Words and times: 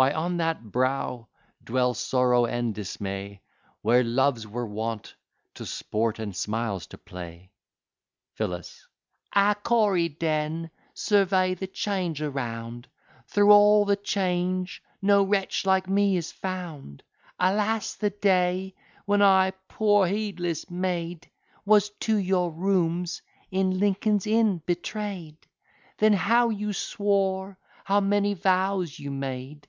Why 0.00 0.12
on 0.12 0.36
that 0.36 0.62
brow 0.62 1.26
dwell 1.64 1.92
sorrow 1.92 2.44
and 2.46 2.72
dismay, 2.72 3.42
Where 3.82 4.04
Loves 4.04 4.46
were 4.46 4.64
wont 4.64 5.16
to 5.54 5.66
sport, 5.66 6.20
and 6.20 6.36
Smiles 6.36 6.86
to 6.90 6.98
play? 6.98 7.50
PHILLIS 8.36 8.86
Ah, 9.34 9.54
Corydon! 9.54 10.70
survey 10.94 11.54
the 11.54 11.66
'Change 11.66 12.22
around, 12.22 12.86
Through 13.26 13.50
all 13.50 13.84
the 13.84 13.96
'Change 13.96 14.84
no 15.02 15.24
wretch 15.24 15.66
like 15.66 15.88
me 15.88 16.16
is 16.16 16.30
found: 16.30 17.02
Alas! 17.40 17.96
the 17.96 18.10
day, 18.10 18.76
when 19.04 19.20
I, 19.20 19.50
poor 19.66 20.06
heedless 20.06 20.70
maid, 20.70 21.28
Was 21.64 21.90
to 22.02 22.16
your 22.18 22.52
rooms 22.52 23.20
in 23.50 23.80
Lincoln's 23.80 24.28
Inn 24.28 24.62
betray'd; 24.64 25.44
Then 25.96 26.12
how 26.12 26.50
you 26.50 26.72
swore, 26.72 27.58
how 27.82 27.98
many 27.98 28.34
vows 28.34 28.96
you 29.00 29.10
made! 29.10 29.66